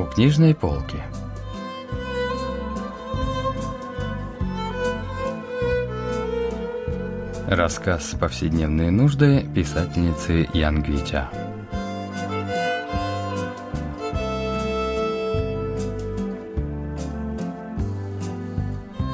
У 0.00 0.06
книжной 0.06 0.54
полки. 0.54 0.96
Рассказ 7.46 8.14
«Повседневные 8.18 8.90
нужды» 8.90 9.46
писательницы 9.54 10.48
Ян 10.54 10.82
Гвича. 10.82 11.28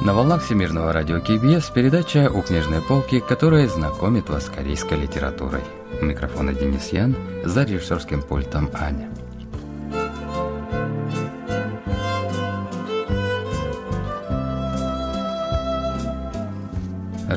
На 0.05 0.13
волнах 0.13 0.41
Всемирного 0.41 0.93
радио 0.93 1.19
КБС 1.19 1.69
передача 1.71 2.31
«У 2.33 2.41
книжной 2.41 2.81
полки», 2.81 3.19
которая 3.19 3.67
знакомит 3.67 4.29
вас 4.29 4.45
с 4.45 4.49
корейской 4.49 4.97
литературой. 4.97 5.63
У 6.01 6.05
микрофона 6.05 6.53
Денис 6.53 6.93
Ян, 6.93 7.13
за 7.43 7.65
режиссерским 7.65 8.21
пультом 8.21 8.69
Аня. 8.73 9.09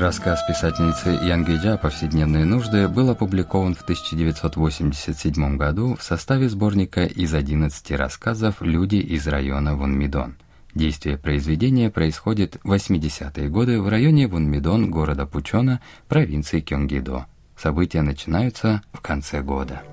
Рассказ 0.01 0.43
писательницы 0.47 1.09
Ян 1.09 1.45
Гиджа 1.45 1.77
«Повседневные 1.77 2.43
нужды» 2.43 2.87
был 2.87 3.11
опубликован 3.11 3.75
в 3.75 3.83
1987 3.83 5.57
году 5.57 5.95
в 5.95 6.01
составе 6.01 6.49
сборника 6.49 7.05
из 7.05 7.35
11 7.35 7.91
рассказов 7.91 8.55
«Люди 8.61 8.95
из 8.95 9.27
района 9.27 9.75
Вунмидон». 9.75 10.37
Действие 10.73 11.19
произведения 11.19 11.91
происходит 11.91 12.57
в 12.63 12.73
80-е 12.73 13.47
годы 13.49 13.79
в 13.79 13.89
районе 13.89 14.25
Вунмидон 14.25 14.89
города 14.89 15.27
Пучона, 15.27 15.81
провинции 16.07 16.61
Кёнгидо. 16.61 17.27
События 17.55 18.01
начинаются 18.01 18.81
в 18.93 19.01
конце 19.01 19.43
года. 19.43 19.83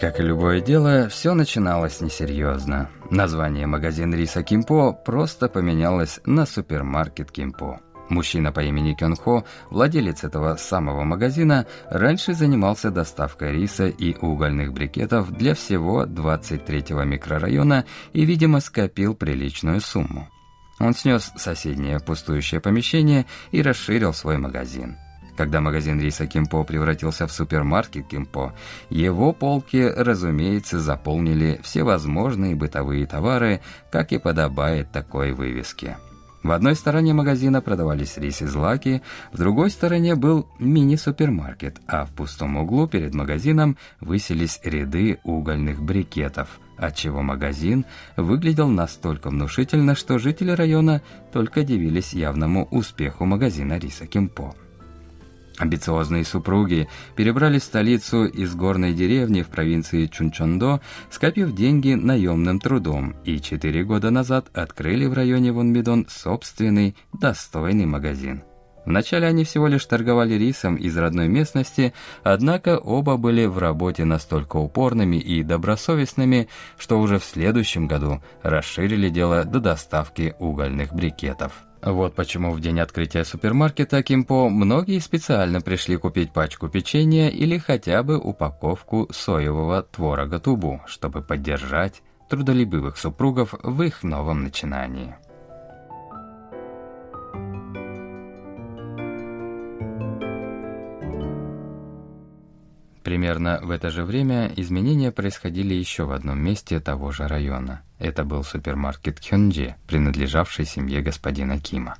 Как 0.00 0.20
и 0.20 0.22
любое 0.22 0.60
дело, 0.60 1.08
все 1.08 1.32
начиналось 1.32 2.02
несерьезно. 2.02 2.90
Название 3.10 3.66
магазин 3.66 4.14
риса 4.14 4.42
Кимпо 4.42 4.92
просто 4.92 5.48
поменялось 5.48 6.20
на 6.26 6.44
супермаркет 6.44 7.30
Кимпо. 7.30 7.80
Мужчина 8.08 8.52
по 8.52 8.60
имени 8.60 8.94
Кёнхо, 8.94 9.44
владелец 9.70 10.22
этого 10.22 10.56
самого 10.56 11.02
магазина, 11.02 11.66
раньше 11.90 12.34
занимался 12.34 12.90
доставкой 12.90 13.52
риса 13.52 13.86
и 13.86 14.14
угольных 14.14 14.72
брикетов 14.72 15.32
для 15.32 15.54
всего 15.54 16.04
23-го 16.04 17.02
микрорайона 17.02 17.84
и, 18.12 18.24
видимо, 18.24 18.60
скопил 18.60 19.14
приличную 19.14 19.80
сумму. 19.80 20.28
Он 20.78 20.94
снес 20.94 21.32
соседнее 21.36 22.00
пустующее 22.00 22.60
помещение 22.60 23.26
и 23.50 23.62
расширил 23.62 24.12
свой 24.12 24.36
магазин. 24.36 24.96
Когда 25.36 25.60
магазин 25.60 26.00
риса 26.00 26.26
Кимпо 26.26 26.64
превратился 26.64 27.26
в 27.26 27.32
супермаркет 27.32 28.08
Кимпо, 28.08 28.54
его 28.88 29.32
полки, 29.32 29.92
разумеется, 29.94 30.80
заполнили 30.80 31.60
всевозможные 31.62 32.56
бытовые 32.56 33.06
товары, 33.06 33.60
как 33.90 34.12
и 34.12 34.18
подобает 34.18 34.90
такой 34.92 35.32
вывеске. 35.32 35.98
В 36.42 36.52
одной 36.52 36.76
стороне 36.76 37.12
магазина 37.12 37.60
продавались 37.60 38.16
рис 38.18 38.40
и 38.40 38.46
злаки, 38.46 39.02
в 39.32 39.38
другой 39.38 39.68
стороне 39.68 40.14
был 40.14 40.46
мини-супермаркет, 40.60 41.80
а 41.88 42.04
в 42.06 42.12
пустом 42.12 42.56
углу 42.56 42.86
перед 42.86 43.14
магазином 43.14 43.76
высились 44.00 44.60
ряды 44.62 45.18
угольных 45.24 45.82
брикетов, 45.82 46.60
отчего 46.78 47.20
магазин 47.20 47.84
выглядел 48.16 48.68
настолько 48.68 49.28
внушительно, 49.28 49.96
что 49.96 50.18
жители 50.18 50.52
района 50.52 51.02
только 51.32 51.64
дивились 51.64 52.12
явному 52.12 52.66
успеху 52.70 53.24
магазина 53.24 53.78
риса 53.78 54.06
Кимпо. 54.06 54.54
Амбициозные 55.58 56.24
супруги 56.24 56.88
перебрали 57.14 57.58
столицу 57.58 58.26
из 58.26 58.54
горной 58.54 58.92
деревни 58.92 59.42
в 59.42 59.48
провинции 59.48 60.06
Чунчондо, 60.06 60.80
скопив 61.10 61.54
деньги 61.54 61.94
наемным 61.94 62.60
трудом, 62.60 63.16
и 63.24 63.40
четыре 63.40 63.82
года 63.84 64.10
назад 64.10 64.48
открыли 64.52 65.06
в 65.06 65.14
районе 65.14 65.52
Вонмидон 65.52 66.06
собственный 66.10 66.94
достойный 67.12 67.86
магазин. 67.86 68.42
Вначале 68.84 69.26
они 69.26 69.42
всего 69.42 69.66
лишь 69.66 69.84
торговали 69.84 70.34
рисом 70.34 70.76
из 70.76 70.96
родной 70.96 71.26
местности, 71.26 71.92
однако 72.22 72.78
оба 72.78 73.16
были 73.16 73.44
в 73.46 73.58
работе 73.58 74.04
настолько 74.04 74.58
упорными 74.58 75.16
и 75.16 75.42
добросовестными, 75.42 76.48
что 76.78 77.00
уже 77.00 77.18
в 77.18 77.24
следующем 77.24 77.88
году 77.88 78.22
расширили 78.42 79.08
дело 79.08 79.44
до 79.44 79.58
доставки 79.58 80.36
угольных 80.38 80.94
брикетов. 80.94 81.65
Вот 81.86 82.16
почему 82.16 82.50
в 82.50 82.60
день 82.60 82.80
открытия 82.80 83.24
супермаркета 83.24 84.02
Кимпо 84.02 84.48
многие 84.48 84.98
специально 84.98 85.60
пришли 85.60 85.96
купить 85.96 86.32
пачку 86.32 86.68
печенья 86.68 87.28
или 87.28 87.58
хотя 87.58 88.02
бы 88.02 88.18
упаковку 88.18 89.08
соевого 89.12 89.84
творога 89.84 90.40
тубу, 90.40 90.82
чтобы 90.86 91.22
поддержать 91.22 92.02
трудолюбивых 92.28 92.96
супругов 92.98 93.54
в 93.62 93.82
их 93.82 94.02
новом 94.02 94.42
начинании. 94.42 95.14
Примерно 103.04 103.60
в 103.62 103.70
это 103.70 103.90
же 103.90 104.02
время 104.02 104.50
изменения 104.56 105.12
происходили 105.12 105.74
еще 105.74 106.02
в 106.02 106.10
одном 106.10 106.40
месте 106.40 106.80
того 106.80 107.12
же 107.12 107.28
района. 107.28 107.85
Это 107.98 108.24
был 108.24 108.44
супермаркет 108.44 109.20
Хёнджи, 109.20 109.76
принадлежавший 109.86 110.66
семье 110.66 111.00
господина 111.00 111.58
Кима. 111.58 111.96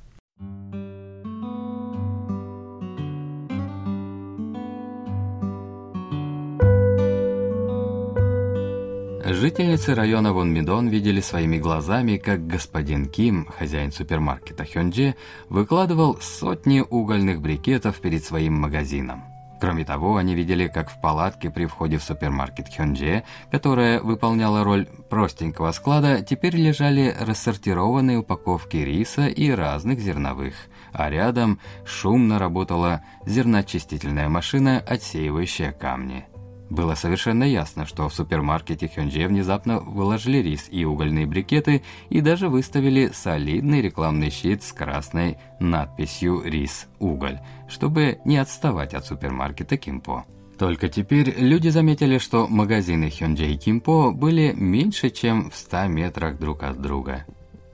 Жительницы 9.29 9.93
района 9.93 10.31
Вонмидон 10.31 10.87
видели 10.87 11.19
своими 11.19 11.57
глазами, 11.57 12.15
как 12.15 12.47
господин 12.47 13.07
Ким, 13.07 13.45
хозяин 13.45 13.91
супермаркета 13.91 14.63
Хёнджи, 14.63 15.15
выкладывал 15.49 16.17
сотни 16.21 16.79
угольных 16.79 17.41
брикетов 17.41 17.99
перед 17.99 18.23
своим 18.23 18.53
магазином. 18.53 19.36
Кроме 19.59 19.85
того, 19.85 20.17
они 20.17 20.35
видели, 20.35 20.67
как 20.67 20.89
в 20.89 21.01
палатке 21.01 21.49
при 21.49 21.65
входе 21.65 21.97
в 21.97 22.03
супермаркет 22.03 22.67
Хёнджи, 22.69 23.23
которая 23.49 23.99
выполняла 24.01 24.63
роль 24.63 24.85
простенького 25.09 25.71
склада, 25.71 26.21
теперь 26.21 26.55
лежали 26.55 27.15
рассортированные 27.19 28.19
упаковки 28.19 28.77
риса 28.77 29.27
и 29.27 29.49
разных 29.49 29.99
зерновых, 29.99 30.53
а 30.93 31.09
рядом 31.09 31.59
шумно 31.85 32.37
работала 32.37 33.01
зерночистительная 33.25 34.29
машина, 34.29 34.83
отсеивающая 34.85 35.71
камни. 35.71 36.25
Было 36.69 36.95
совершенно 36.95 37.45
ясно, 37.45 37.85
что 37.85 38.09
в 38.09 38.13
супермаркете 38.13 38.87
Хёнджи 38.87 39.27
внезапно 39.27 39.79
выложили 39.79 40.39
рис 40.39 40.67
и 40.69 40.83
угольные 40.83 41.25
брикеты 41.25 41.83
и 42.09 42.19
даже 42.19 42.49
выставили 42.49 43.11
солидный 43.13 43.81
рекламный 43.81 44.29
щит 44.29 44.63
с 44.63 44.73
красной 44.73 45.37
надписью 45.59 46.41
«Рис-уголь», 46.43 47.39
чтобы 47.69 48.19
не 48.25 48.37
отставать 48.37 48.93
от 48.93 49.05
супермаркета 49.05 49.77
Кимпо. 49.77 50.25
Только 50.57 50.89
теперь 50.89 51.35
люди 51.37 51.69
заметили, 51.69 52.17
что 52.17 52.47
магазины 52.47 53.11
Хёнджи 53.11 53.45
и 53.45 53.57
Кимпо 53.57 54.11
были 54.11 54.51
меньше, 54.53 55.09
чем 55.09 55.49
в 55.51 55.55
100 55.55 55.87
метрах 55.87 56.37
друг 56.37 56.63
от 56.63 56.81
друга. 56.81 57.25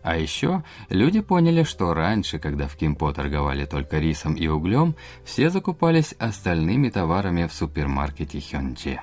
А 0.03 0.17
еще 0.17 0.63
люди 0.89 1.21
поняли, 1.21 1.63
что 1.63 1.93
раньше, 1.93 2.37
когда 2.37 2.67
в 2.67 2.75
Кимпо 2.75 3.13
торговали 3.13 3.65
только 3.65 3.99
рисом 3.99 4.33
и 4.33 4.47
углем, 4.47 4.95
все 5.23 5.49
закупались 5.49 6.13
остальными 6.19 6.89
товарами 6.89 7.47
в 7.47 7.53
супермаркете 7.53 8.41
Хёнджи. 8.41 8.99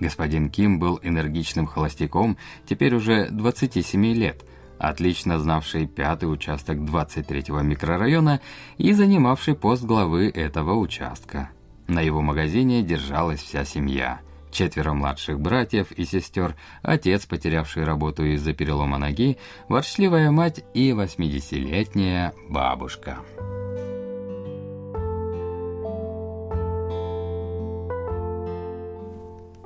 Господин 0.00 0.48
Ким 0.48 0.78
был 0.78 0.98
энергичным 1.02 1.66
холостяком, 1.66 2.38
теперь 2.66 2.94
уже 2.94 3.28
27 3.30 4.06
лет, 4.14 4.42
отлично 4.78 5.38
знавший 5.38 5.86
пятый 5.86 6.32
участок 6.32 6.78
23-го 6.78 7.60
микрорайона 7.60 8.40
и 8.78 8.92
занимавший 8.94 9.54
пост 9.54 9.84
главы 9.84 10.30
этого 10.30 10.74
участка. 10.76 11.50
На 11.88 12.00
его 12.00 12.22
магазине 12.22 12.82
держалась 12.82 13.42
вся 13.42 13.66
семья– 13.66 14.20
четверо 14.50 14.92
младших 14.92 15.40
братьев 15.40 15.92
и 15.92 16.04
сестер, 16.04 16.56
отец, 16.82 17.26
потерявший 17.26 17.84
работу 17.84 18.24
из-за 18.24 18.52
перелома 18.52 18.98
ноги, 18.98 19.38
ворчливая 19.68 20.30
мать 20.30 20.64
и 20.74 20.90
80-летняя 20.90 22.32
бабушка. 22.48 23.18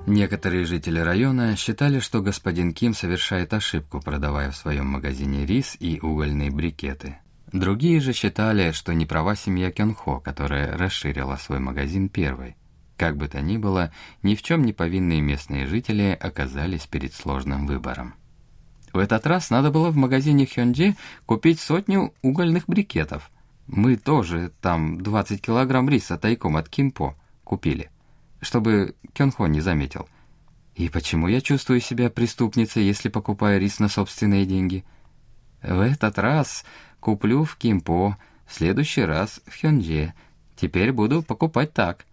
Некоторые 0.06 0.64
жители 0.64 0.98
района 0.98 1.56
считали, 1.56 2.00
что 2.00 2.20
господин 2.20 2.72
Ким 2.72 2.92
совершает 2.92 3.54
ошибку, 3.54 4.00
продавая 4.00 4.50
в 4.50 4.56
своем 4.56 4.86
магазине 4.86 5.46
рис 5.46 5.76
и 5.78 6.00
угольные 6.00 6.50
брикеты. 6.50 7.18
Другие 7.52 8.00
же 8.00 8.12
считали, 8.12 8.72
что 8.72 8.94
не 8.94 9.06
права 9.06 9.36
семья 9.36 9.70
Кёнхо, 9.70 10.18
которая 10.18 10.76
расширила 10.76 11.36
свой 11.36 11.60
магазин 11.60 12.08
первой. 12.08 12.56
Как 13.02 13.16
бы 13.16 13.26
то 13.26 13.40
ни 13.40 13.56
было, 13.56 13.90
ни 14.22 14.36
в 14.36 14.42
чем 14.44 14.62
не 14.62 14.72
повинные 14.72 15.20
местные 15.20 15.66
жители 15.66 16.16
оказались 16.20 16.86
перед 16.86 17.12
сложным 17.12 17.66
выбором. 17.66 18.14
В 18.92 18.98
этот 18.98 19.26
раз 19.26 19.50
надо 19.50 19.72
было 19.72 19.90
в 19.90 19.96
магазине 19.96 20.46
Хёнджи 20.46 20.94
купить 21.26 21.58
сотню 21.58 22.14
угольных 22.22 22.68
брикетов. 22.68 23.32
Мы 23.66 23.96
тоже 23.96 24.52
там 24.60 25.00
20 25.02 25.42
килограмм 25.42 25.88
риса 25.88 26.16
тайком 26.16 26.56
от 26.56 26.68
Кимпо 26.68 27.16
купили, 27.42 27.90
чтобы 28.40 28.94
Кёнхо 29.14 29.46
не 29.46 29.60
заметил. 29.60 30.08
И 30.76 30.88
почему 30.88 31.26
я 31.26 31.40
чувствую 31.40 31.80
себя 31.80 32.08
преступницей, 32.08 32.84
если 32.84 33.08
покупаю 33.08 33.60
рис 33.60 33.80
на 33.80 33.88
собственные 33.88 34.46
деньги? 34.46 34.84
В 35.60 35.80
этот 35.80 36.20
раз 36.20 36.64
куплю 37.00 37.42
в 37.42 37.56
Кимпо, 37.56 38.16
в 38.46 38.54
следующий 38.54 39.02
раз 39.02 39.40
в 39.48 39.60
Хёнже. 39.60 40.14
Теперь 40.54 40.92
буду 40.92 41.24
покупать 41.24 41.72
так. 41.72 42.06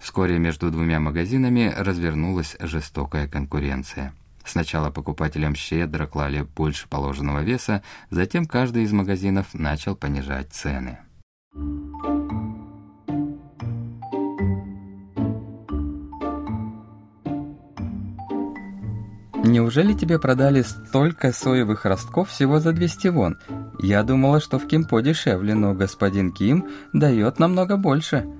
Вскоре 0.00 0.38
между 0.38 0.70
двумя 0.70 0.98
магазинами 0.98 1.72
развернулась 1.76 2.56
жестокая 2.58 3.28
конкуренция. 3.28 4.14
Сначала 4.44 4.90
покупателям 4.90 5.54
щедро 5.54 6.06
клали 6.06 6.46
больше 6.56 6.88
положенного 6.88 7.40
веса, 7.40 7.82
затем 8.08 8.46
каждый 8.46 8.84
из 8.84 8.92
магазинов 8.92 9.52
начал 9.52 9.94
понижать 9.94 10.50
цены. 10.52 10.98
«Неужели 19.42 19.94
тебе 19.94 20.18
продали 20.18 20.62
столько 20.62 21.32
соевых 21.32 21.84
ростков 21.84 22.30
всего 22.30 22.60
за 22.60 22.72
200 22.72 23.08
вон? 23.08 23.38
Я 23.80 24.02
думала, 24.02 24.40
что 24.40 24.58
в 24.58 24.66
Кимпо 24.66 25.00
дешевле, 25.00 25.54
но 25.54 25.74
господин 25.74 26.32
Ким 26.32 26.68
дает 26.92 27.38
намного 27.38 27.76
больше». 27.76 28.39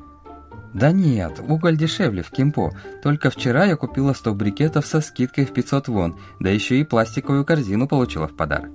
«Да 0.72 0.93
нет, 0.93 1.40
уголь 1.46 1.76
дешевле 1.76 2.22
в 2.22 2.31
Кимпо. 2.31 2.72
Только 3.02 3.31
вчера 3.31 3.64
я 3.64 3.76
купила 3.76 4.12
100 4.12 4.34
брикетов 4.34 4.87
со 4.87 5.00
скидкой 5.00 5.46
в 5.46 5.52
500 5.52 5.88
вон, 5.88 6.19
да 6.38 6.50
еще 6.50 6.78
и 6.78 6.84
пластиковую 6.84 7.44
корзину 7.44 7.88
получила 7.88 8.28
в 8.28 8.37
подарок». 8.37 8.70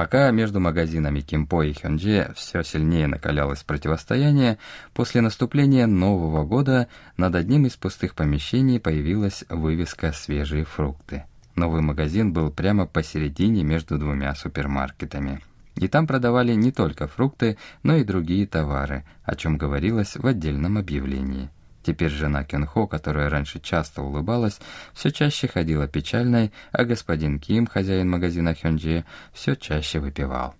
Пока 0.00 0.30
между 0.30 0.60
магазинами 0.60 1.20
Кимпо 1.20 1.62
и 1.62 1.74
Хёнже 1.74 2.32
все 2.34 2.62
сильнее 2.62 3.06
накалялось 3.06 3.62
противостояние, 3.64 4.56
после 4.94 5.20
наступления 5.20 5.86
Нового 5.86 6.42
года 6.46 6.88
над 7.18 7.34
одним 7.34 7.66
из 7.66 7.76
пустых 7.76 8.14
помещений 8.14 8.80
появилась 8.80 9.44
вывеска 9.50 10.12
«Свежие 10.12 10.64
фрукты». 10.64 11.24
Новый 11.54 11.82
магазин 11.82 12.32
был 12.32 12.50
прямо 12.50 12.86
посередине 12.86 13.62
между 13.62 13.98
двумя 13.98 14.34
супермаркетами. 14.34 15.42
И 15.80 15.88
там 15.88 16.06
продавали 16.06 16.52
не 16.52 16.72
только 16.72 17.08
фрукты, 17.08 17.56
но 17.82 17.96
и 17.96 18.04
другие 18.04 18.46
товары, 18.46 19.04
о 19.24 19.34
чем 19.34 19.56
говорилось 19.56 20.14
в 20.14 20.26
отдельном 20.26 20.76
объявлении. 20.76 21.48
Теперь 21.82 22.10
жена 22.10 22.44
Кенхо, 22.44 22.86
которая 22.86 23.30
раньше 23.30 23.60
часто 23.60 24.02
улыбалась, 24.02 24.60
все 24.92 25.10
чаще 25.10 25.48
ходила 25.48 25.88
печальной, 25.88 26.52
а 26.70 26.84
господин 26.84 27.40
Ким, 27.40 27.66
хозяин 27.66 28.10
магазина 28.10 28.54
Хёнджи, 28.54 29.06
все 29.32 29.56
чаще 29.56 30.00
выпивал. 30.00 30.54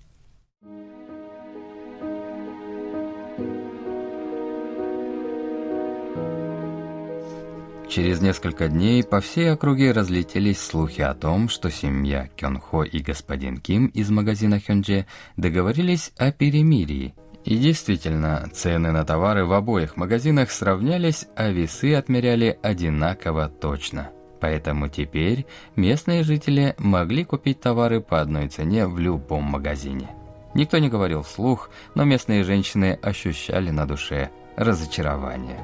Через 7.91 8.21
несколько 8.21 8.69
дней 8.69 9.03
по 9.03 9.21
всей 9.21 9.53
округе 9.53 9.91
разлетелись 9.91 10.61
слухи 10.61 11.01
о 11.01 11.13
том, 11.13 11.49
что 11.49 11.71
семья 11.71 12.29
Кёнхо 12.37 12.83
и 12.83 13.01
господин 13.01 13.57
Ким 13.57 13.87
из 13.89 14.11
магазина 14.11 14.61
Хёнджи 14.61 15.07
договорились 15.37 16.13
о 16.17 16.31
перемирии 16.31 17.15
и 17.45 17.57
действительно, 17.57 18.49
цены 18.53 18.93
на 18.93 19.05
товары 19.05 19.45
в 19.45 19.53
обоих 19.53 19.97
магазинах 19.97 20.51
сравнялись, 20.51 21.27
а 21.37 21.49
весы 21.49 21.95
отмеряли 21.95 22.59
одинаково 22.63 23.49
точно. 23.49 24.11
Поэтому 24.41 24.89
теперь 24.89 25.47
местные 25.75 26.23
жители 26.23 26.75
могли 26.79 27.25
купить 27.25 27.61
товары 27.61 28.01
по 28.01 28.21
одной 28.21 28.49
цене 28.49 28.87
в 28.87 28.99
любом 28.99 29.45
магазине. 29.45 30.11
Никто 30.55 30.79
не 30.79 30.89
говорил 30.89 31.23
вслух, 31.23 31.71
но 31.95 32.05
местные 32.05 32.45
женщины 32.45 32.99
ощущали 33.03 33.71
на 33.71 33.87
душе 33.87 34.31
разочарование. 34.57 35.59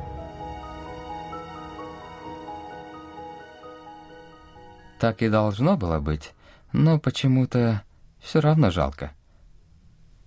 Так 4.98 5.22
и 5.22 5.28
должно 5.28 5.76
было 5.76 6.00
быть, 6.00 6.32
но 6.72 6.98
почему-то 6.98 7.82
все 8.20 8.40
равно 8.40 8.70
жалко. 8.70 9.12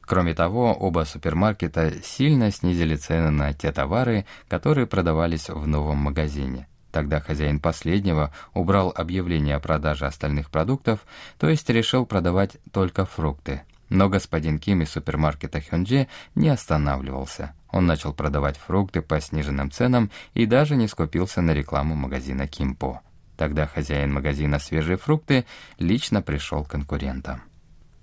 Кроме 0.02 0.34
того, 0.34 0.74
оба 0.74 1.06
супермаркета 1.06 2.02
сильно 2.04 2.52
снизили 2.52 2.96
цены 2.96 3.30
на 3.30 3.54
те 3.54 3.72
товары, 3.72 4.26
которые 4.48 4.88
продавались 4.88 5.50
в 5.50 5.68
новом 5.68 5.98
магазине. 5.98 6.68
Тогда 6.92 7.20
хозяин 7.20 7.60
последнего 7.60 8.34
убрал 8.54 8.92
объявление 8.96 9.56
о 9.56 9.60
продаже 9.60 10.08
остальных 10.08 10.50
продуктов, 10.50 11.06
то 11.38 11.48
есть 11.48 11.70
решил 11.70 12.06
продавать 12.08 12.58
только 12.72 13.06
фрукты. 13.06 13.62
Но 13.90 14.10
господин 14.10 14.60
Ким 14.60 14.82
из 14.82 14.90
супермаркета 14.90 15.62
Хёнджи 15.62 16.08
не 16.36 16.50
останавливался. 16.50 17.54
Он 17.72 17.86
начал 17.86 18.14
продавать 18.14 18.58
фрукты 18.58 19.02
по 19.02 19.20
сниженным 19.20 19.72
ценам 19.72 20.10
и 20.34 20.46
даже 20.46 20.76
не 20.76 20.88
скупился 20.88 21.42
на 21.42 21.52
рекламу 21.52 21.96
магазина 21.96 22.48
Кимпо. 22.48 23.02
Тогда 23.40 23.68
хозяин 23.68 24.12
магазина 24.12 24.60
«Свежие 24.60 24.98
фрукты» 24.98 25.46
лично 25.78 26.22
пришел 26.22 26.66
к 26.66 26.72
конкурентам. 26.72 27.42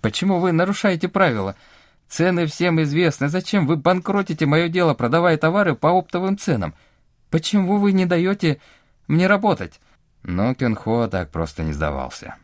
«Почему 0.01 0.39
вы 0.39 0.53
нарушаете 0.53 1.09
правила?» 1.09 1.57
Цены 2.09 2.47
всем 2.47 2.81
известны. 2.81 3.29
Зачем 3.29 3.67
вы 3.67 3.77
банкротите 3.77 4.47
мое 4.47 4.69
дело, 4.69 4.95
продавая 4.95 5.37
товары 5.37 5.75
по 5.75 5.91
оптовым 5.91 6.39
ценам? 6.39 6.73
Почему 7.29 7.77
вы 7.77 7.93
не 7.93 8.07
даете 8.07 8.63
мне 9.09 9.27
работать?» 9.27 9.79
Но 10.23 10.55
Кенхо 10.55 11.07
так 11.07 11.31
просто 11.31 11.65
не 11.65 11.75
сдавался. 11.75 12.37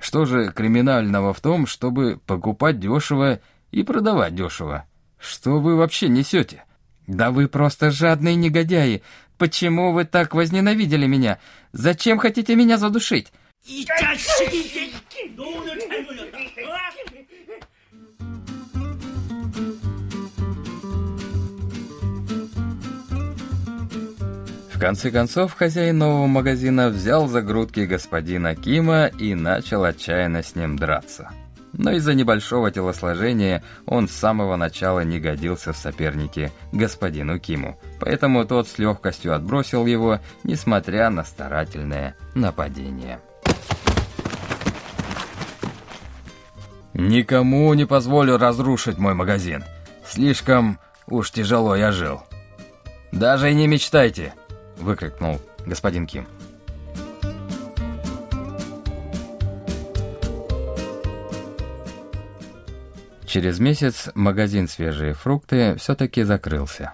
«Что 0.00 0.24
же 0.24 0.50
криминального 0.50 1.34
в 1.34 1.40
том, 1.40 1.68
чтобы 1.68 2.18
покупать 2.26 2.80
дешево 2.80 3.38
и 3.70 3.84
продавать 3.84 4.34
дешево? 4.34 4.86
Что 5.20 5.60
вы 5.60 5.76
вообще 5.76 6.08
несете?» 6.08 6.64
«Да 7.06 7.30
вы 7.30 7.48
просто 7.48 7.92
жадные 7.92 8.34
негодяи! 8.34 9.02
Почему 9.38 9.92
вы 9.92 10.04
так 10.04 10.34
возненавидели 10.34 11.06
меня? 11.06 11.38
Зачем 11.72 12.18
хотите 12.18 12.54
меня 12.54 12.78
задушить?» 12.78 13.32
В 24.70 24.78
конце 24.78 25.10
концов, 25.10 25.54
хозяин 25.54 25.98
нового 25.98 26.26
магазина 26.26 26.88
взял 26.88 27.26
за 27.26 27.40
грудки 27.40 27.80
господина 27.80 28.54
Кима 28.54 29.06
и 29.06 29.34
начал 29.34 29.84
отчаянно 29.84 30.42
с 30.42 30.54
ним 30.56 30.76
драться. 30.76 31.30
Но 31.76 31.90
из-за 31.92 32.14
небольшого 32.14 32.70
телосложения 32.70 33.62
он 33.86 34.08
с 34.08 34.12
самого 34.12 34.56
начала 34.56 35.00
не 35.00 35.18
годился 35.18 35.72
в 35.72 35.76
сопернике 35.76 36.52
господину 36.72 37.38
Киму, 37.38 37.78
поэтому 37.98 38.44
тот 38.44 38.68
с 38.68 38.78
легкостью 38.78 39.34
отбросил 39.34 39.84
его, 39.86 40.20
несмотря 40.44 41.10
на 41.10 41.24
старательное 41.24 42.16
нападение. 42.34 43.20
«Никому 46.92 47.74
не 47.74 47.86
позволю 47.86 48.38
разрушить 48.38 48.98
мой 48.98 49.14
магазин. 49.14 49.64
Слишком 50.06 50.78
уж 51.08 51.32
тяжело 51.32 51.74
я 51.74 51.90
жил. 51.90 52.22
Даже 53.10 53.50
и 53.50 53.54
не 53.54 53.66
мечтайте!»— 53.66 54.34
выкрикнул 54.78 55.40
господин 55.66 56.06
Ким. 56.06 56.26
Через 63.33 63.59
месяц 63.59 64.09
магазин 64.15 64.67
«Свежие 64.67 65.13
фрукты» 65.13 65.75
все-таки 65.75 66.23
закрылся. 66.23 66.93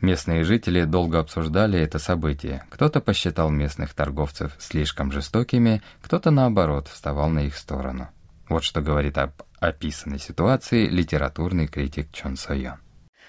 Местные 0.00 0.44
жители 0.44 0.84
долго 0.84 1.18
обсуждали 1.18 1.80
это 1.80 1.98
событие. 1.98 2.62
Кто-то 2.68 3.00
посчитал 3.00 3.48
местных 3.48 3.94
торговцев 3.94 4.54
слишком 4.58 5.10
жестокими, 5.10 5.82
кто-то, 6.02 6.30
наоборот, 6.30 6.88
вставал 6.88 7.30
на 7.30 7.40
их 7.46 7.56
сторону. 7.56 8.08
Вот 8.48 8.64
что 8.64 8.82
говорит 8.82 9.16
об 9.16 9.30
описанной 9.60 10.18
ситуации 10.18 10.86
литературный 10.86 11.66
критик 11.66 12.12
Чон 12.12 12.36
Сойон. 12.36 12.76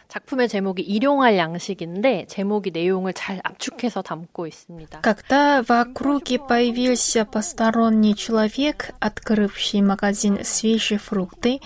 작품의 0.08 0.48
제목이 0.50 0.84
일용할 0.84 1.38
양식인데 1.38 2.27
제목이 2.27 2.72
내용을 2.72 3.13
잘 3.13 3.41
압축해서 3.44 4.01
담고 4.01 4.48
있습니다. 4.48 5.01
Когда 5.01 5.63
в 5.63 5.72
округе 5.72 6.38
появился 6.39 7.25
посторонний 7.25 8.15
человек, 8.15 8.91
открывший 9.00 9.82
магазин 9.82 10.44
свежие 10.44 11.00
фрукты, 11.00 11.60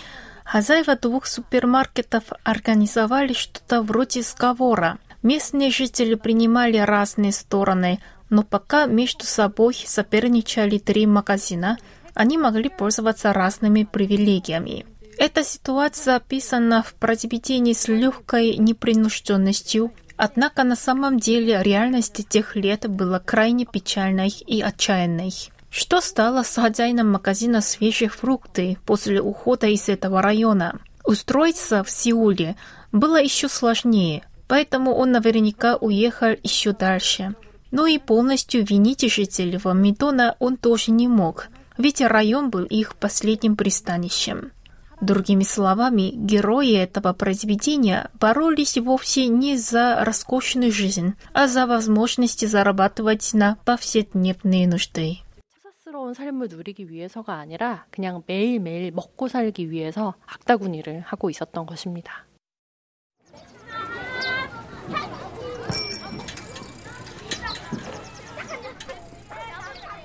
хозяева 0.44 0.96
двух 0.96 1.26
супермаркетов 1.26 2.24
организовали 2.44 3.32
что-то 3.32 3.82
вроде 3.82 4.22
сговора. 4.22 4.98
Местные 5.22 5.70
жители 5.70 6.14
принимали 6.14 6.76
разные 6.76 7.32
стороны, 7.32 7.98
но 8.30 8.42
пока 8.42 8.86
между 8.86 9.24
собой 9.24 9.74
соперничали 9.74 10.78
три 10.78 11.06
магазина, 11.06 11.78
они 12.14 12.38
могли 12.38 12.68
пользоваться 12.68 13.32
разными 13.32 13.84
привилегиями. 13.84 14.86
Эта 15.18 15.44
ситуация 15.44 16.16
описана 16.16 16.82
в 16.82 16.94
произведении 16.94 17.72
с 17.72 17.88
легкой 17.88 18.56
непринужденностью, 18.56 19.92
однако 20.16 20.64
на 20.64 20.76
самом 20.76 21.18
деле 21.18 21.62
реальность 21.62 22.28
тех 22.28 22.56
лет 22.56 22.88
была 22.88 23.18
крайне 23.20 23.64
печальной 23.64 24.28
и 24.28 24.60
отчаянной. 24.60 25.32
Что 25.76 26.00
стало 26.00 26.44
с 26.44 26.54
хозяином 26.54 27.10
магазина 27.10 27.60
свежих 27.60 28.14
фруктов 28.14 28.78
после 28.86 29.20
ухода 29.20 29.66
из 29.66 29.88
этого 29.88 30.22
района? 30.22 30.78
Устроиться 31.04 31.82
в 31.82 31.90
Сеуле 31.90 32.54
было 32.92 33.20
еще 33.20 33.48
сложнее, 33.48 34.22
поэтому 34.46 34.94
он 34.94 35.10
наверняка 35.10 35.74
уехал 35.74 36.36
еще 36.44 36.74
дальше. 36.74 37.34
Но 37.72 37.86
и 37.88 37.98
полностью 37.98 38.64
винить 38.64 39.12
жителей 39.12 39.58
Вамидона 39.58 40.36
он 40.38 40.58
тоже 40.58 40.92
не 40.92 41.08
мог, 41.08 41.48
ведь 41.76 42.00
район 42.00 42.50
был 42.50 42.62
их 42.62 42.94
последним 42.94 43.56
пристанищем. 43.56 44.52
Другими 45.00 45.42
словами, 45.42 46.12
герои 46.14 46.76
этого 46.76 47.12
произведения 47.14 48.12
боролись 48.20 48.78
вовсе 48.78 49.26
не 49.26 49.56
за 49.56 50.04
роскошную 50.04 50.70
жизнь, 50.70 51.14
а 51.32 51.48
за 51.48 51.66
возможность 51.66 52.48
зарабатывать 52.48 53.34
на 53.34 53.56
повседневные 53.64 54.68
нужды. 54.68 55.23
사사스러운 55.93 56.13
삶을 56.13 56.47
누리기 56.49 56.89
위해서가 56.89 57.35
아니라 57.35 57.85
그냥 57.91 58.23
매일매일 58.25 58.91
먹고 58.91 59.27
살기 59.27 59.69
위해서 59.69 60.15
악다구니를 60.25 61.01
하고 61.01 61.29
있었던 61.29 61.65
것입니다. 61.65 62.25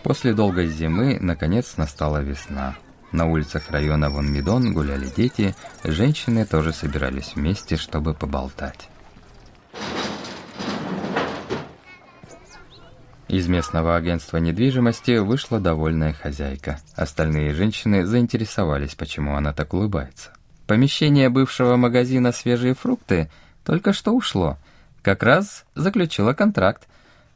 После 0.03 0.35
долгой 0.35 0.69
зимы, 0.69 1.19
наконец, 1.21 1.79
настала 1.79 2.21
весна. 2.23 2.77
На 3.11 3.27
улицах 3.27 3.71
района 3.71 4.11
Вонмидон 4.11 4.75
гуляли 4.75 5.07
дети, 5.07 5.55
женщины 5.85 6.45
тоже 6.45 6.73
собирались 6.73 7.37
вместе, 7.37 7.77
чтобы 7.77 8.13
поболтать. 8.13 8.91
Из 13.30 13.48
местного 13.48 13.96
агентства 13.96 14.38
недвижимости 14.38 15.20
вышла 15.20 15.60
довольная 15.60 16.14
хозяйка. 16.14 16.80
Остальные 16.96 17.54
женщины 17.54 18.04
заинтересовались, 18.04 18.96
почему 18.96 19.36
она 19.36 19.54
так 19.54 19.76
улыбается. 19.76 20.32
Помещение 20.66 21.30
бывшего 21.30 21.76
магазина 21.76 22.32
«Свежие 22.32 22.74
фрукты» 22.74 23.30
только 23.64 23.94
что 23.94 24.14
ушло. 24.14 24.58
Как 25.04 25.22
раз 25.22 25.66
заключила 25.76 26.34
контракт. 26.34 26.88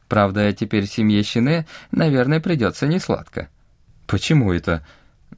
Правда, 0.08 0.52
теперь 0.52 0.86
семье 0.86 1.22
Щине, 1.22 1.64
наверное, 1.92 2.40
придется 2.40 2.88
несладко. 2.88 3.48
«Почему 4.08 4.52
это?» 4.52 4.84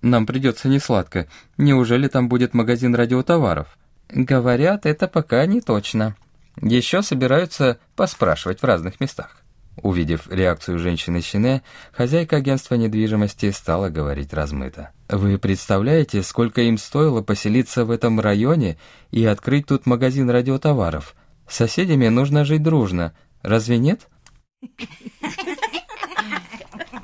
Нам 0.02 0.26
придется 0.26 0.68
несладко. 0.68 1.26
Неужели 1.58 2.08
там 2.08 2.28
будет 2.28 2.54
магазин 2.54 2.94
радиотоваров? 2.94 3.78
Говорят, 4.08 4.86
это 4.86 5.08
пока 5.08 5.44
не 5.46 5.60
точно. 5.60 6.16
Еще 6.60 7.02
собираются 7.02 7.78
поспрашивать 7.94 8.60
в 8.60 8.64
разных 8.64 9.00
местах. 9.00 9.42
Увидев 9.82 10.26
реакцию 10.30 10.78
женщины 10.78 11.20
Щине, 11.20 11.62
хозяйка 11.92 12.36
агентства 12.36 12.76
недвижимости 12.76 13.50
стала 13.50 13.90
говорить 13.90 14.32
размыто. 14.32 14.90
«Вы 15.08 15.38
представляете, 15.38 16.22
сколько 16.22 16.62
им 16.62 16.78
стоило 16.78 17.22
поселиться 17.22 17.84
в 17.84 17.90
этом 17.90 18.18
районе 18.18 18.78
и 19.10 19.24
открыть 19.26 19.66
тут 19.66 19.86
магазин 19.86 20.30
радиотоваров? 20.30 21.14
С 21.46 21.56
соседями 21.56 22.08
нужно 22.08 22.44
жить 22.44 22.62
дружно. 22.62 23.14
Разве 23.42 23.78
нет?» 23.78 24.08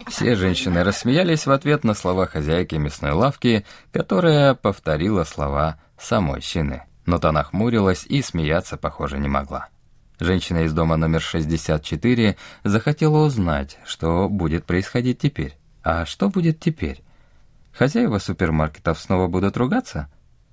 Все 0.08 0.34
женщины 0.34 0.82
рассмеялись 0.82 1.46
в 1.46 1.50
ответ 1.50 1.84
на 1.84 1.94
слова 1.94 2.26
хозяйки 2.26 2.74
мясной 2.74 3.12
лавки, 3.12 3.64
которая 3.92 4.54
повторила 4.54 5.24
слова 5.24 5.80
самой 5.98 6.40
щины. 6.40 6.82
Но 7.06 7.18
та 7.18 7.32
нахмурилась 7.32 8.04
и 8.06 8.22
смеяться, 8.22 8.76
похоже, 8.76 9.18
не 9.18 9.28
могла. 9.28 9.68
Женщина 10.22 10.58
из 10.58 10.72
дома 10.72 10.96
номер 10.96 11.20
64 11.20 12.36
захотела 12.62 13.26
узнать, 13.26 13.78
что 13.84 14.28
будет 14.28 14.64
происходить 14.64 15.18
теперь. 15.18 15.56
А 15.82 16.06
что 16.06 16.28
будет 16.28 16.60
теперь? 16.60 17.02
Хозяева 17.72 18.18
супермаркетов 18.18 19.00
снова 19.00 19.26
будут 19.26 19.56
ругаться? 19.56 20.08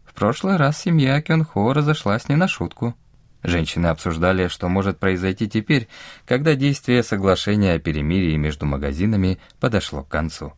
В 0.05 0.15
прошлый 0.15 0.55
раз 0.55 0.81
семья 0.81 1.21
Кёнхо 1.21 1.71
разошлась 1.71 2.29
не 2.29 2.35
на 2.35 2.47
шутку. 2.47 2.95
Женщины 3.43 3.85
обсуждали, 3.85 4.47
что 4.47 4.69
может 4.69 4.97
произойти 4.97 5.47
теперь, 5.47 5.87
когда 6.25 6.55
действие 6.55 7.03
соглашения 7.03 7.73
о 7.73 7.79
перемирии 7.79 8.37
между 8.37 8.65
магазинами 8.65 9.37
подошло 9.59 10.01
к 10.01 10.07
концу. 10.07 10.53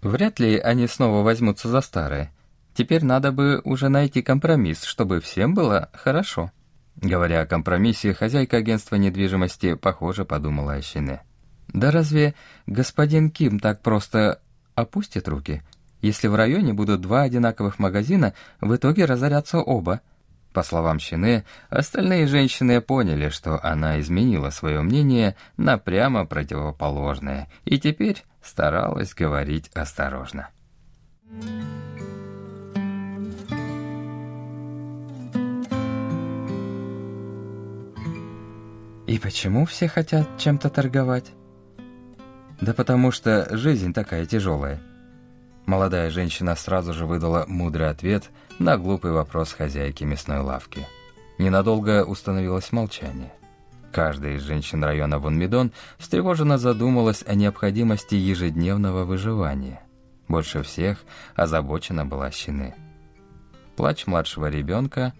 Вряд 0.00 0.40
ли 0.40 0.56
они 0.56 0.86
снова 0.86 1.22
возьмутся 1.22 1.68
за 1.68 1.82
старое. 1.82 2.32
Теперь 2.72 3.04
надо 3.04 3.32
бы 3.32 3.60
уже 3.64 3.90
найти 3.90 4.22
компромисс, 4.22 4.84
чтобы 4.84 5.20
всем 5.20 5.52
было 5.52 5.90
хорошо. 5.92 6.52
Говоря 6.96 7.42
о 7.42 7.46
компромиссе, 7.46 8.14
хозяйка 8.14 8.58
агентства 8.58 8.96
недвижимости, 8.96 9.74
похоже, 9.74 10.24
подумала 10.24 10.74
о 10.74 10.82
Щине. 10.82 11.22
Да 11.68 11.90
разве 11.90 12.34
господин 12.66 13.30
Ким 13.30 13.60
так 13.60 13.82
просто 13.82 14.40
опустит 14.74 15.28
руки? 15.28 15.62
Если 16.00 16.28
в 16.28 16.34
районе 16.34 16.72
будут 16.72 17.00
два 17.00 17.22
одинаковых 17.22 17.78
магазина, 17.78 18.34
в 18.60 18.74
итоге 18.74 19.04
разорятся 19.04 19.58
оба– 19.58 20.00
по 20.56 20.62
словам 20.62 20.98
Щене, 20.98 21.44
остальные 21.68 22.26
женщины 22.28 22.80
поняли, 22.80 23.28
что 23.28 23.62
она 23.62 24.00
изменила 24.00 24.48
свое 24.48 24.80
мнение 24.80 25.36
на 25.58 25.76
прямо 25.76 26.24
противоположное 26.24 27.50
и 27.66 27.78
теперь 27.78 28.24
старалась 28.42 29.12
говорить 29.12 29.70
осторожно. 29.74 30.48
И 39.06 39.18
почему 39.18 39.66
все 39.66 39.88
хотят 39.88 40.26
чем-то 40.36 40.68
торговать? 40.68 41.30
Да 42.60 42.74
потому 42.74 43.12
что 43.12 43.46
жизнь 43.56 43.92
такая 43.92 44.26
тяжелая. 44.26 44.80
Молодая 45.64 46.10
женщина 46.10 46.56
сразу 46.56 46.92
же 46.92 47.06
выдала 47.06 47.44
мудрый 47.46 47.88
ответ 47.88 48.30
на 48.58 48.76
глупый 48.76 49.12
вопрос 49.12 49.52
хозяйки 49.52 50.04
мясной 50.04 50.40
лавки. 50.40 50.86
Ненадолго 51.38 52.04
установилось 52.04 52.72
молчание. 52.72 53.32
Каждая 53.92 54.34
из 54.34 54.42
женщин 54.42 54.82
района 54.82 55.18
Вонмидон 55.18 55.72
встревоженно 55.98 56.58
задумалась 56.58 57.22
о 57.26 57.34
необходимости 57.34 58.14
ежедневного 58.14 59.04
выживания. 59.04 59.82
Больше 60.28 60.62
всех 60.62 60.98
озабочена 61.34 62.04
была 62.04 62.30
Щины. 62.30 62.74
Плач 63.76 64.06
младшего 64.06 64.48
ребенка 64.50 65.12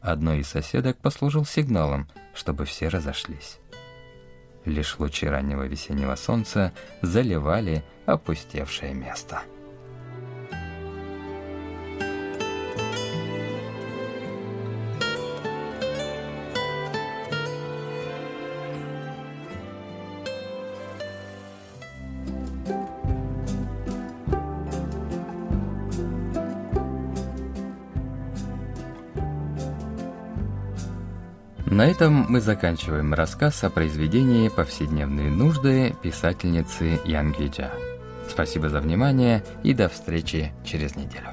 одной 0.00 0.40
из 0.40 0.48
соседок 0.48 0.98
послужил 0.98 1.44
сигналом, 1.44 2.08
чтобы 2.34 2.64
все 2.64 2.88
разошлись. 2.88 3.58
Лишь 4.64 4.98
лучи 4.98 5.26
раннего 5.26 5.64
весеннего 5.64 6.14
солнца 6.16 6.72
заливали 7.02 7.84
опустевшее 8.06 8.94
место. 8.94 9.42
На 31.74 31.88
этом 31.88 32.26
мы 32.28 32.40
заканчиваем 32.40 33.14
рассказ 33.14 33.64
о 33.64 33.68
произведении 33.68 34.48
«Повседневные 34.48 35.28
нужды» 35.28 35.92
писательницы 36.02 37.00
Ян 37.04 37.32
Гиджа. 37.32 37.72
Спасибо 38.30 38.68
за 38.68 38.80
внимание 38.80 39.42
и 39.64 39.74
до 39.74 39.88
встречи 39.88 40.52
через 40.64 40.94
неделю. 40.94 41.30